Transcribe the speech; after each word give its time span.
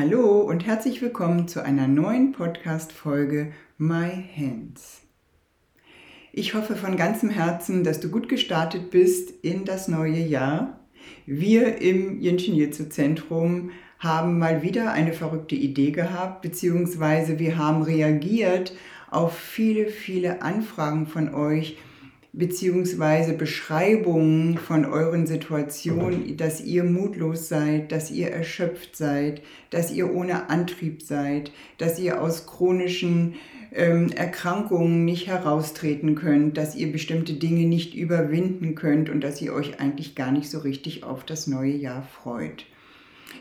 Hallo 0.00 0.42
und 0.42 0.64
herzlich 0.64 1.02
willkommen 1.02 1.48
zu 1.48 1.60
einer 1.64 1.88
neuen 1.88 2.30
Podcast-Folge 2.30 3.50
My 3.78 4.24
Hands. 4.36 5.02
Ich 6.32 6.54
hoffe 6.54 6.76
von 6.76 6.96
ganzem 6.96 7.30
Herzen, 7.30 7.82
dass 7.82 7.98
du 7.98 8.08
gut 8.08 8.28
gestartet 8.28 8.92
bist 8.92 9.32
in 9.42 9.64
das 9.64 9.88
neue 9.88 10.20
Jahr. 10.20 10.78
Wir 11.26 11.82
im 11.82 12.20
Jinshin 12.20 12.54
Jitsu 12.54 12.84
Zentrum 12.84 13.72
haben 13.98 14.38
mal 14.38 14.62
wieder 14.62 14.92
eine 14.92 15.12
verrückte 15.12 15.56
Idee 15.56 15.90
gehabt, 15.90 16.42
beziehungsweise 16.42 17.40
wir 17.40 17.58
haben 17.58 17.82
reagiert 17.82 18.74
auf 19.10 19.36
viele, 19.36 19.88
viele 19.88 20.42
Anfragen 20.42 21.08
von 21.08 21.34
euch, 21.34 21.76
beziehungsweise 22.38 23.32
Beschreibungen 23.32 24.58
von 24.58 24.84
euren 24.84 25.26
Situationen, 25.26 26.36
dass 26.36 26.60
ihr 26.60 26.84
mutlos 26.84 27.48
seid, 27.48 27.90
dass 27.90 28.12
ihr 28.12 28.28
erschöpft 28.28 28.96
seid, 28.96 29.42
dass 29.70 29.90
ihr 29.90 30.14
ohne 30.14 30.48
Antrieb 30.48 31.02
seid, 31.02 31.50
dass 31.78 31.98
ihr 31.98 32.22
aus 32.22 32.46
chronischen 32.46 33.34
ähm, 33.74 34.12
Erkrankungen 34.12 35.04
nicht 35.04 35.26
heraustreten 35.26 36.14
könnt, 36.14 36.56
dass 36.56 36.76
ihr 36.76 36.92
bestimmte 36.92 37.34
Dinge 37.34 37.66
nicht 37.66 37.94
überwinden 37.94 38.76
könnt 38.76 39.10
und 39.10 39.20
dass 39.20 39.42
ihr 39.42 39.52
euch 39.52 39.80
eigentlich 39.80 40.14
gar 40.14 40.30
nicht 40.30 40.48
so 40.48 40.60
richtig 40.60 41.02
auf 41.02 41.24
das 41.24 41.48
neue 41.48 41.74
Jahr 41.74 42.04
freut. 42.04 42.66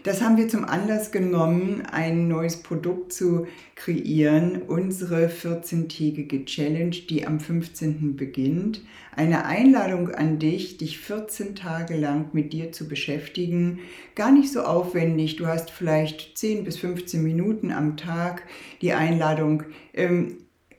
Das 0.03 0.21
haben 0.21 0.37
wir 0.37 0.47
zum 0.47 0.63
Anlass 0.63 1.11
genommen, 1.11 1.83
ein 1.91 2.27
neues 2.27 2.57
Produkt 2.63 3.11
zu 3.11 3.45
kreieren, 3.75 4.61
unsere 4.61 5.27
14-tägige 5.27 6.45
Challenge, 6.45 6.95
die 7.09 7.27
am 7.27 7.39
15. 7.39 8.15
beginnt. 8.15 8.81
Eine 9.15 9.45
Einladung 9.45 10.09
an 10.09 10.39
dich, 10.39 10.77
dich 10.77 10.99
14 10.99 11.55
Tage 11.55 11.97
lang 11.97 12.29
mit 12.33 12.53
dir 12.53 12.71
zu 12.71 12.87
beschäftigen. 12.87 13.79
Gar 14.15 14.31
nicht 14.31 14.51
so 14.51 14.61
aufwendig, 14.61 15.35
du 15.35 15.47
hast 15.47 15.71
vielleicht 15.71 16.37
10 16.37 16.63
bis 16.63 16.77
15 16.77 17.21
Minuten 17.21 17.71
am 17.71 17.97
Tag. 17.97 18.43
Die 18.81 18.93
Einladung, 18.93 19.63
ähm, 19.93 20.37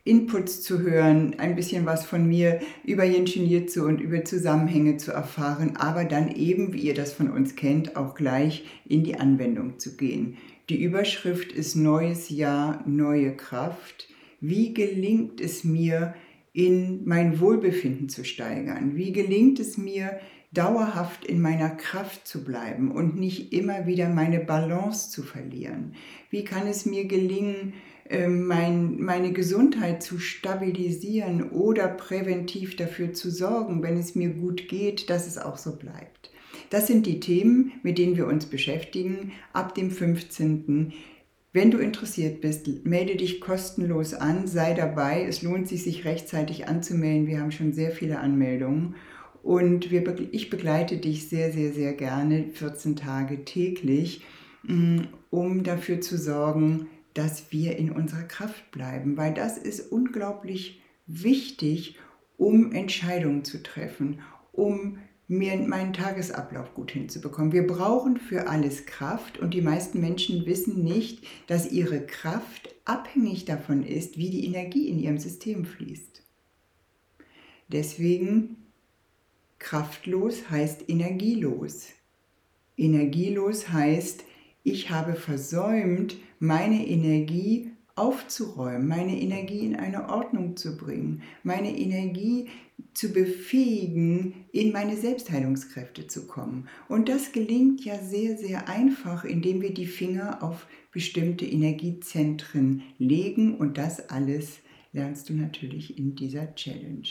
Inputs 0.09 0.63
zu 0.63 0.81
hören, 0.81 1.35
ein 1.39 1.55
bisschen 1.55 1.85
was 1.87 2.07
von 2.07 2.27
mir 2.27 2.61
über 2.85 3.05
Jinshin 3.05 3.47
Jitsu 3.47 3.85
und 3.85 4.01
über 4.01 4.25
Zusammenhänge 4.25 4.97
zu 4.97 5.13
erfahren, 5.13 5.77
aber 5.77 6.05
dann 6.05 6.35
eben, 6.35 6.73
wie 6.73 6.81
ihr 6.81 6.95
das 6.95 7.13
von 7.13 7.31
uns 7.31 7.55
kennt, 7.55 7.97
auch 7.97 8.15
gleich 8.15 8.65
in 8.87 9.05
die 9.05 9.17
Anwendung 9.17 9.79
zu 9.79 9.97
gehen. 9.97 10.39
Die 10.71 10.83
Überschrift 10.83 11.53
ist 11.53 11.77
Neues 11.77 12.31
Jahr, 12.31 12.83
neue 12.87 13.37
Kraft. 13.37 14.09
Wie 14.41 14.75
gelingt 14.75 15.41
es 15.41 15.65
mir, 15.65 16.15
in 16.53 17.05
mein 17.05 17.39
Wohlbefinden 17.39 18.09
zu 18.09 18.25
steigern? 18.25 18.97
Wie 18.97 19.13
gelingt 19.13 19.61
es 19.61 19.79
mir, 19.79 20.19
dauerhaft 20.53 21.25
in 21.25 21.41
meiner 21.41 21.71
Kraft 21.71 22.27
zu 22.27 22.43
bleiben 22.43 22.91
und 22.91 23.17
nicht 23.17 23.53
immer 23.53 23.87
wieder 23.87 24.09
meine 24.09 24.41
Balance 24.41 25.11
zu 25.11 25.23
verlieren? 25.23 25.95
Wie 26.31 26.45
kann 26.45 26.67
es 26.67 26.87
mir 26.87 27.05
gelingen, 27.05 27.75
mein, 28.29 29.01
meine 29.01 29.33
Gesundheit 29.33 30.03
zu 30.03 30.19
stabilisieren 30.19 31.51
oder 31.51 31.89
präventiv 31.89 32.77
dafür 32.77 33.13
zu 33.13 33.31
sorgen, 33.31 33.83
wenn 33.83 33.99
es 33.99 34.15
mir 34.15 34.31
gut 34.31 34.69
geht, 34.69 35.11
dass 35.11 35.27
es 35.27 35.37
auch 35.37 35.59
so 35.59 35.77
bleibt. 35.77 36.31
Das 36.71 36.87
sind 36.87 37.07
die 37.07 37.21
Themen, 37.21 37.73
mit 37.83 37.99
denen 37.99 38.17
wir 38.17 38.27
uns 38.27 38.47
beschäftigen 38.47 39.33
ab 39.53 39.75
dem 39.75 39.91
15. 39.91 40.93
Wenn 41.53 41.71
du 41.71 41.79
interessiert 41.79 42.41
bist, 42.41 42.69
melde 42.85 43.17
dich 43.17 43.41
kostenlos 43.41 44.15
an, 44.15 44.47
sei 44.47 44.75
dabei. 44.75 45.25
Es 45.25 45.43
lohnt 45.43 45.67
sich, 45.67 45.83
sich 45.83 46.05
rechtzeitig 46.05 46.69
anzumelden. 46.69 47.27
Wir 47.27 47.41
haben 47.41 47.53
schon 47.53 47.73
sehr 47.73 47.91
viele 47.91 48.19
Anmeldungen. 48.21 48.97
Und 49.43 49.91
wir, 49.91 50.05
ich 50.33 50.51
begleite 50.51 50.99
dich 50.99 51.29
sehr, 51.29 51.53
sehr, 51.53 51.73
sehr 51.73 51.95
gerne 51.95 52.51
14 52.53 52.97
Tage 52.97 53.45
täglich, 53.45 54.23
mm, 54.65 55.01
um 55.31 55.63
dafür 55.63 56.01
zu 56.01 56.19
sorgen, 56.19 56.87
dass 57.19 57.51
wir 57.51 57.77
in 57.77 57.91
unserer 57.91 58.23
Kraft 58.23 58.71
bleiben, 58.71 59.17
weil 59.17 59.35
das 59.35 59.59
ist 59.59 59.91
unglaublich 59.91 60.81
wichtig, 61.09 61.99
um 62.37 62.71
Entscheidungen 62.71 63.45
zu 63.45 63.61
treffen, 63.61 64.21
um 64.53 64.99
mir 65.27 65.57
meinen 65.57 65.93
Tagesablauf 65.93 66.75
gut 66.75 66.93
hinzubekommen. 66.93 67.51
Wir 67.51 67.67
brauchen 67.67 68.19
für 68.19 68.49
alles 68.49 68.87
Kraft 68.87 69.37
und 69.39 69.53
die 69.53 69.63
meisten 69.63 70.01
Menschen 70.01 70.47
wissen 70.47 70.85
nicht, 70.85 71.27
dass 71.49 71.73
ihre 71.73 72.07
Kraft 72.07 72.73
abhängig 72.85 73.45
davon 73.45 73.85
ist, 73.85 74.17
wie 74.17 74.31
die 74.31 74.47
Energie 74.47 74.89
in 74.89 75.01
ihrem 75.01 75.19
System 75.19 75.65
fließt. 75.65 76.23
Deswegen 77.67 78.59
kraftlos 79.59 80.51
heißt 80.51 80.89
energielos. 80.89 81.89
Energielos 82.77 83.71
heißt, 83.71 84.23
ich 84.71 84.91
habe 84.91 85.15
versäumt, 85.15 86.17
meine 86.39 86.87
Energie 86.87 87.71
aufzuräumen, 87.97 88.87
meine 88.87 89.21
Energie 89.21 89.67
in 89.67 89.77
eine 89.77 90.09
Ordnung 90.09 90.57
zu 90.57 90.77
bringen, 90.77 91.23
meine 91.43 91.77
Energie 91.77 92.49
zu 92.95 93.13
befähigen, 93.13 94.45
in 94.53 94.73
meine 94.73 94.97
Selbstheilungskräfte 94.97 96.07
zu 96.07 96.27
kommen. 96.27 96.69
Und 96.89 97.09
das 97.09 97.33
gelingt 97.33 97.85
ja 97.85 97.99
sehr, 97.99 98.37
sehr 98.37 98.69
einfach, 98.69 99.25
indem 99.25 99.61
wir 99.61 99.75
die 99.75 99.87
Finger 99.87 100.43
auf 100.43 100.67
bestimmte 100.93 101.45
Energiezentren 101.45 102.83
legen 102.99 103.57
und 103.57 103.79
das 103.79 104.09
alles 104.11 104.59
lernst 104.93 105.29
du 105.29 105.35
natürlich 105.35 105.99
in 105.99 106.15
dieser 106.15 106.55
Challenge. 106.55 107.09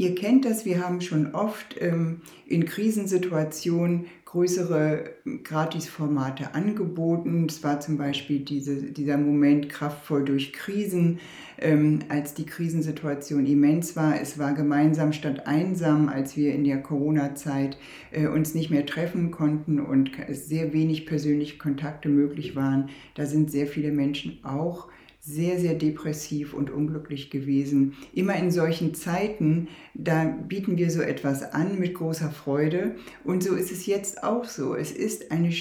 Ihr 0.00 0.14
kennt 0.14 0.46
das, 0.46 0.64
wir 0.64 0.82
haben 0.82 1.02
schon 1.02 1.34
oft 1.34 1.76
ähm, 1.78 2.22
in 2.46 2.64
Krisensituationen 2.64 4.06
größere 4.24 5.10
Gratisformate 5.44 6.54
angeboten. 6.54 7.44
Es 7.46 7.62
war 7.62 7.80
zum 7.80 7.98
Beispiel 7.98 8.40
diese, 8.40 8.76
dieser 8.76 9.18
Moment 9.18 9.68
kraftvoll 9.68 10.24
durch 10.24 10.54
Krisen, 10.54 11.18
ähm, 11.58 11.98
als 12.08 12.32
die 12.32 12.46
Krisensituation 12.46 13.44
immens 13.44 13.94
war. 13.94 14.18
Es 14.18 14.38
war 14.38 14.54
gemeinsam 14.54 15.12
statt 15.12 15.46
einsam, 15.46 16.08
als 16.08 16.34
wir 16.34 16.54
in 16.54 16.64
der 16.64 16.82
Corona-Zeit 16.82 17.76
äh, 18.10 18.26
uns 18.26 18.54
nicht 18.54 18.70
mehr 18.70 18.86
treffen 18.86 19.30
konnten 19.30 19.80
und 19.80 20.12
sehr 20.30 20.72
wenig 20.72 21.04
persönliche 21.04 21.58
Kontakte 21.58 22.08
möglich 22.08 22.56
waren. 22.56 22.88
Da 23.16 23.26
sind 23.26 23.50
sehr 23.50 23.66
viele 23.66 23.92
Menschen 23.92 24.38
auch 24.44 24.88
sehr, 25.22 25.60
sehr 25.60 25.74
depressiv 25.74 26.54
und 26.54 26.70
unglücklich 26.70 27.30
gewesen. 27.30 27.94
Immer 28.14 28.36
in 28.36 28.50
solchen 28.50 28.94
Zeiten, 28.94 29.68
da 29.94 30.24
bieten 30.24 30.78
wir 30.78 30.90
so 30.90 31.02
etwas 31.02 31.42
an 31.42 31.78
mit 31.78 31.94
großer 31.94 32.30
Freude. 32.30 32.96
Und 33.22 33.42
so 33.42 33.54
ist 33.54 33.70
es 33.70 33.84
jetzt 33.84 34.24
auch 34.24 34.46
so. 34.46 34.74
Es 34.74 34.90
ist 34.90 35.30
eine 35.30 35.52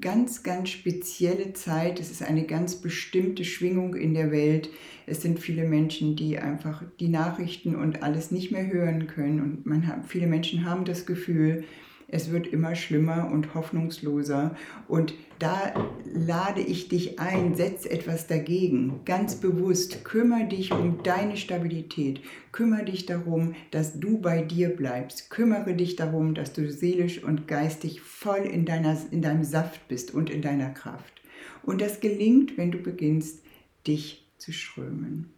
ganz, 0.00 0.42
ganz 0.42 0.70
spezielle 0.70 1.52
Zeit. 1.52 2.00
Es 2.00 2.10
ist 2.10 2.24
eine 2.24 2.44
ganz 2.44 2.76
bestimmte 2.76 3.44
Schwingung 3.44 3.94
in 3.94 4.12
der 4.12 4.32
Welt. 4.32 4.70
Es 5.06 5.22
sind 5.22 5.38
viele 5.38 5.68
Menschen, 5.68 6.16
die 6.16 6.38
einfach 6.38 6.82
die 6.98 7.08
Nachrichten 7.08 7.76
und 7.76 8.02
alles 8.02 8.32
nicht 8.32 8.50
mehr 8.50 8.66
hören 8.66 9.06
können. 9.06 9.40
Und 9.40 9.66
man 9.66 10.02
viele 10.08 10.26
Menschen 10.26 10.64
haben 10.64 10.84
das 10.84 11.06
Gefühl, 11.06 11.62
es 12.08 12.30
wird 12.30 12.46
immer 12.46 12.76
schlimmer 12.76 13.30
und 13.32 13.54
hoffnungsloser. 13.54 14.54
Und 14.86 15.14
da 15.38 15.74
lade 16.04 16.60
ich 16.60 16.88
dich 16.88 17.18
ein, 17.18 17.56
setz 17.56 17.84
etwas 17.84 18.26
dagegen, 18.26 19.00
ganz 19.04 19.36
bewusst. 19.36 20.04
Kümmere 20.04 20.46
dich 20.46 20.72
um 20.72 21.02
deine 21.02 21.36
Stabilität. 21.36 22.20
Kümmere 22.52 22.84
dich 22.84 23.06
darum, 23.06 23.54
dass 23.72 23.98
du 23.98 24.18
bei 24.18 24.42
dir 24.42 24.68
bleibst. 24.68 25.30
Kümmere 25.30 25.74
dich 25.74 25.96
darum, 25.96 26.34
dass 26.34 26.52
du 26.52 26.70
seelisch 26.70 27.22
und 27.22 27.48
geistig 27.48 28.00
voll 28.00 28.44
in, 28.44 28.64
deiner, 28.64 28.96
in 29.10 29.22
deinem 29.22 29.44
Saft 29.44 29.88
bist 29.88 30.14
und 30.14 30.30
in 30.30 30.42
deiner 30.42 30.70
Kraft. 30.70 31.22
Und 31.62 31.80
das 31.80 32.00
gelingt, 32.00 32.56
wenn 32.56 32.70
du 32.70 32.78
beginnst, 32.78 33.42
dich 33.86 34.30
zu 34.38 34.52
strömen. 34.52 35.35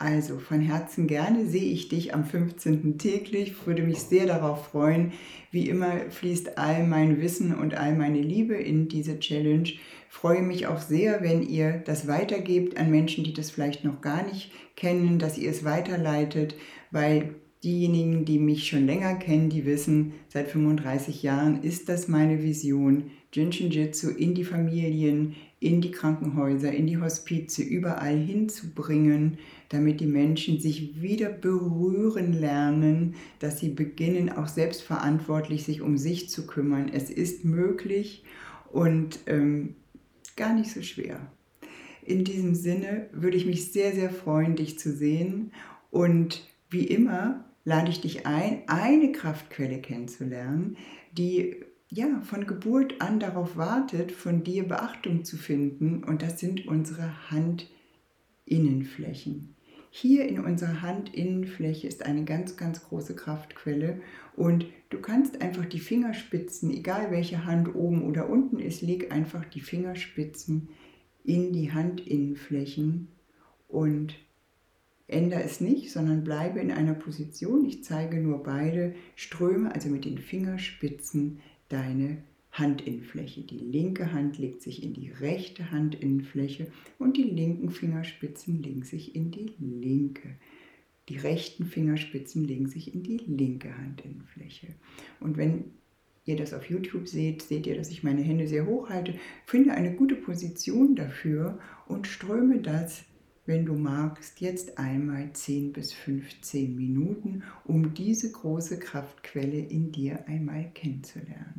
Also 0.00 0.38
von 0.38 0.60
Herzen 0.60 1.08
gerne 1.08 1.46
sehe 1.46 1.72
ich 1.72 1.88
dich 1.88 2.14
am 2.14 2.24
15. 2.24 2.98
täglich, 2.98 3.66
würde 3.66 3.82
mich 3.82 3.98
sehr 3.98 4.26
darauf 4.26 4.66
freuen. 4.66 5.12
Wie 5.50 5.68
immer 5.68 6.08
fließt 6.10 6.56
all 6.56 6.86
mein 6.86 7.20
Wissen 7.20 7.52
und 7.52 7.74
all 7.74 7.96
meine 7.96 8.20
Liebe 8.20 8.54
in 8.54 8.86
diese 8.86 9.18
Challenge. 9.18 9.68
Freue 10.08 10.42
mich 10.42 10.68
auch 10.68 10.78
sehr, 10.78 11.20
wenn 11.22 11.42
ihr 11.42 11.82
das 11.84 12.06
weitergebt 12.06 12.78
an 12.78 12.92
Menschen, 12.92 13.24
die 13.24 13.32
das 13.32 13.50
vielleicht 13.50 13.82
noch 13.82 14.00
gar 14.00 14.24
nicht 14.24 14.52
kennen, 14.76 15.18
dass 15.18 15.36
ihr 15.36 15.50
es 15.50 15.64
weiterleitet, 15.64 16.54
weil 16.92 17.34
diejenigen, 17.64 18.24
die 18.24 18.38
mich 18.38 18.68
schon 18.68 18.86
länger 18.86 19.16
kennen, 19.16 19.50
die 19.50 19.66
wissen, 19.66 20.12
seit 20.28 20.46
35 20.46 21.24
Jahren 21.24 21.64
ist 21.64 21.88
das 21.88 22.06
meine 22.06 22.40
Vision, 22.44 23.10
Jinshin 23.32 23.70
Jitsu 23.70 24.08
in 24.08 24.34
die 24.34 24.44
Familien, 24.44 25.36
in 25.60 25.80
die 25.80 25.90
Krankenhäuser, 25.90 26.72
in 26.72 26.86
die 26.86 26.98
Hospize, 26.98 27.62
überall 27.62 28.16
hinzubringen, 28.16 29.38
damit 29.68 30.00
die 30.00 30.06
Menschen 30.06 30.60
sich 30.60 31.02
wieder 31.02 31.28
berühren 31.28 32.32
lernen, 32.32 33.14
dass 33.38 33.58
sie 33.58 33.68
beginnen, 33.68 34.30
auch 34.30 34.48
selbstverantwortlich 34.48 35.64
sich 35.64 35.82
um 35.82 35.98
sich 35.98 36.30
zu 36.30 36.46
kümmern. 36.46 36.88
Es 36.92 37.10
ist 37.10 37.44
möglich 37.44 38.24
und 38.72 39.18
ähm, 39.26 39.74
gar 40.36 40.54
nicht 40.54 40.70
so 40.70 40.82
schwer. 40.82 41.20
In 42.02 42.24
diesem 42.24 42.54
Sinne 42.54 43.08
würde 43.12 43.36
ich 43.36 43.44
mich 43.44 43.70
sehr, 43.70 43.92
sehr 43.92 44.10
freuen, 44.10 44.56
dich 44.56 44.78
zu 44.78 44.92
sehen. 44.92 45.52
Und 45.90 46.46
wie 46.70 46.84
immer 46.84 47.44
lade 47.64 47.90
ich 47.90 48.00
dich 48.00 48.26
ein, 48.26 48.62
eine 48.66 49.12
Kraftquelle 49.12 49.80
kennenzulernen, 49.82 50.78
die 51.12 51.56
ja, 51.90 52.20
von 52.22 52.46
Geburt 52.46 53.00
an 53.00 53.18
darauf 53.18 53.56
wartet, 53.56 54.12
von 54.12 54.44
dir 54.44 54.68
Beachtung 54.68 55.24
zu 55.24 55.36
finden. 55.36 56.04
Und 56.04 56.22
das 56.22 56.38
sind 56.38 56.66
unsere 56.66 57.12
Handinnenflächen. 57.30 59.54
Hier 59.90 60.28
in 60.28 60.38
unserer 60.40 60.82
Handinnenfläche 60.82 61.88
ist 61.88 62.04
eine 62.04 62.24
ganz, 62.24 62.58
ganz 62.58 62.84
große 62.84 63.16
Kraftquelle 63.16 64.02
und 64.36 64.66
du 64.90 65.00
kannst 65.00 65.40
einfach 65.40 65.64
die 65.64 65.80
Fingerspitzen, 65.80 66.70
egal 66.70 67.10
welche 67.10 67.46
Hand 67.46 67.74
oben 67.74 68.04
oder 68.04 68.28
unten 68.28 68.58
ist, 68.58 68.82
leg 68.82 69.10
einfach 69.10 69.46
die 69.46 69.60
Fingerspitzen 69.60 70.68
in 71.24 71.54
die 71.54 71.72
Handinnenflächen 71.72 73.08
und 73.66 74.14
ändere 75.06 75.42
es 75.42 75.62
nicht, 75.62 75.90
sondern 75.90 76.22
bleibe 76.22 76.60
in 76.60 76.70
einer 76.70 76.94
Position. 76.94 77.64
Ich 77.64 77.82
zeige 77.82 78.20
nur 78.20 78.42
beide 78.42 78.94
Ströme, 79.16 79.74
also 79.74 79.88
mit 79.88 80.04
den 80.04 80.18
Fingerspitzen 80.18 81.40
deine 81.68 82.18
Handinnenfläche. 82.50 83.42
Die 83.42 83.58
linke 83.58 84.12
Hand 84.12 84.38
legt 84.38 84.62
sich 84.62 84.82
in 84.82 84.94
die 84.94 85.10
rechte 85.10 85.70
Handinnenfläche 85.70 86.70
und 86.98 87.16
die 87.16 87.22
linken 87.22 87.70
Fingerspitzen 87.70 88.62
legen 88.62 88.82
sich 88.82 89.14
in 89.14 89.30
die 89.30 89.52
linke. 89.58 90.36
Die 91.08 91.16
rechten 91.16 91.64
Fingerspitzen 91.64 92.44
legen 92.44 92.68
sich 92.68 92.94
in 92.94 93.02
die 93.02 93.18
linke 93.18 93.76
Handinnenfläche. 93.76 94.68
Und 95.20 95.36
wenn 95.36 95.72
ihr 96.24 96.36
das 96.36 96.52
auf 96.52 96.68
YouTube 96.68 97.08
seht, 97.08 97.42
seht 97.42 97.66
ihr, 97.66 97.76
dass 97.76 97.90
ich 97.90 98.02
meine 98.02 98.20
Hände 98.20 98.46
sehr 98.46 98.66
hoch 98.66 98.90
halte. 98.90 99.14
Finde 99.46 99.72
eine 99.72 99.94
gute 99.94 100.16
Position 100.16 100.94
dafür 100.94 101.58
und 101.86 102.06
ströme 102.06 102.60
das, 102.60 103.04
wenn 103.46 103.64
du 103.64 103.74
magst, 103.74 104.42
jetzt 104.42 104.76
einmal 104.76 105.32
10 105.32 105.72
bis 105.72 105.94
15 105.94 106.76
Minuten, 106.76 107.44
um 107.64 107.94
diese 107.94 108.30
große 108.30 108.78
Kraftquelle 108.78 109.58
in 109.58 109.90
dir 109.90 110.28
einmal 110.28 110.70
kennenzulernen. 110.74 111.57